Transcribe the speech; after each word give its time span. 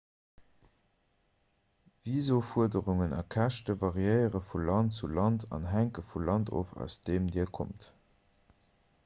visaufuerderungen 2.07 3.13
a 3.19 3.19
käschte 3.35 3.75
variéiere 3.85 4.41
vu 4.49 4.63
land 4.71 4.97
zu 5.01 5.11
land 5.19 5.47
an 5.59 5.69
hänke 5.75 6.07
vum 6.13 6.27
land 6.33 6.53
of 6.63 6.75
aus 6.87 6.99
deem 7.11 7.31
dir 7.37 7.55
kommt 7.61 7.89